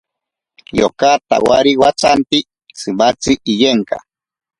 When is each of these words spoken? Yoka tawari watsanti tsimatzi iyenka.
Yoka 0.79 1.11
tawari 1.29 1.71
watsanti 1.81 2.39
tsimatzi 2.77 3.33
iyenka. 3.51 3.97